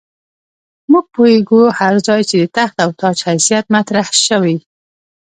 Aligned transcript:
موږ 0.91 1.05
پوهېږو 1.13 1.61
هر 1.79 1.93
ځای 2.07 2.21
چې 2.29 2.35
د 2.41 2.45
تخت 2.57 2.77
او 2.83 2.89
تاج 2.99 3.17
حیثیت 3.27 3.65
مطرح 3.75 4.07
شوی. 4.25 4.55